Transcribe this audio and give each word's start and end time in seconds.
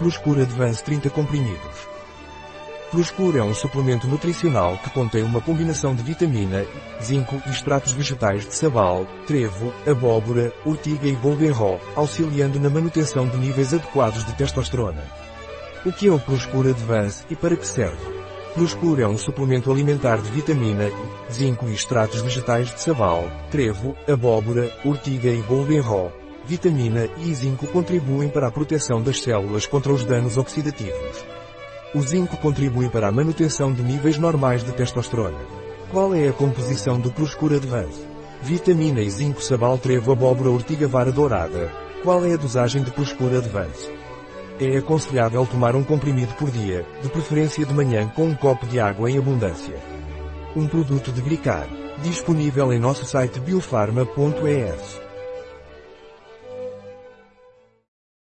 Proscura 0.00 0.44
Advance 0.44 0.82
30 0.82 1.10
comprimidos. 1.10 1.86
Proscura 2.90 3.40
é 3.40 3.42
um 3.42 3.52
suplemento 3.52 4.06
nutricional 4.06 4.78
que 4.78 4.88
contém 4.88 5.22
uma 5.22 5.42
combinação 5.42 5.94
de 5.94 6.02
vitamina, 6.02 6.64
zinco 7.02 7.38
e 7.46 7.50
extratos 7.50 7.92
vegetais 7.92 8.46
de 8.46 8.54
sabal, 8.54 9.06
trevo, 9.26 9.74
abóbora, 9.86 10.54
urtiga 10.64 11.06
e 11.06 11.12
goldenrol, 11.12 11.78
auxiliando 11.94 12.58
na 12.58 12.70
manutenção 12.70 13.28
de 13.28 13.36
níveis 13.36 13.74
adequados 13.74 14.24
de 14.24 14.32
testosterona. 14.32 15.04
O 15.84 15.92
que 15.92 16.08
é 16.08 16.10
o 16.10 16.18
Proscura 16.18 16.70
Advance 16.70 17.22
e 17.28 17.36
para 17.36 17.54
que 17.54 17.66
serve? 17.66 18.20
Proscura 18.54 19.02
é 19.02 19.06
um 19.06 19.18
suplemento 19.18 19.70
alimentar 19.70 20.16
de 20.16 20.30
vitamina, 20.30 20.90
zinco 21.30 21.68
e 21.68 21.74
extratos 21.74 22.22
vegetais 22.22 22.72
de 22.72 22.80
sabal, 22.80 23.30
trevo, 23.50 23.94
abóbora, 24.08 24.72
urtiga 24.82 25.28
e 25.28 25.42
goldenrol, 25.42 26.10
vitamina 26.46 27.08
E 27.18 27.34
zinco 27.34 27.66
contribuem 27.66 28.28
para 28.28 28.48
a 28.48 28.50
proteção 28.50 29.02
das 29.02 29.20
células 29.20 29.66
contra 29.66 29.92
os 29.92 30.04
danos 30.04 30.36
oxidativos. 30.36 31.24
O 31.94 32.00
zinco 32.02 32.36
contribui 32.36 32.88
para 32.88 33.08
a 33.08 33.12
manutenção 33.12 33.72
de 33.72 33.82
níveis 33.82 34.16
normais 34.16 34.62
de 34.62 34.72
testosterona. 34.72 35.40
Qual 35.90 36.14
é 36.14 36.28
a 36.28 36.32
composição 36.32 37.00
do 37.00 37.10
Proscura 37.10 37.56
Advance? 37.56 38.06
Vitamina 38.42 39.00
E 39.00 39.10
zinco 39.10 39.42
sabal 39.42 39.76
trevo 39.76 40.12
abóbora 40.12 40.50
ortiga 40.50 40.86
vara 40.86 41.10
dourada. 41.10 41.72
Qual 42.02 42.24
é 42.24 42.34
a 42.34 42.36
dosagem 42.36 42.82
de 42.82 42.90
Proscura 42.90 43.38
Advance? 43.38 43.90
É 44.60 44.76
aconselhável 44.76 45.44
tomar 45.46 45.74
um 45.74 45.82
comprimido 45.82 46.34
por 46.34 46.50
dia, 46.50 46.86
de 47.02 47.08
preferência 47.08 47.64
de 47.64 47.74
manhã 47.74 48.08
com 48.08 48.26
um 48.26 48.34
copo 48.34 48.66
de 48.66 48.78
água 48.78 49.10
em 49.10 49.18
abundância. 49.18 49.76
Um 50.54 50.66
produto 50.66 51.10
de 51.10 51.20
Gricar. 51.20 51.66
Disponível 52.02 52.72
em 52.72 52.78
nosso 52.78 53.04
site 53.04 53.40
biofarma.es. 53.40 55.09